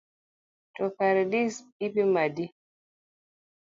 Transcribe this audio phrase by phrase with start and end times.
[0.75, 1.53] To kare dis
[1.85, 2.45] ipimo nade?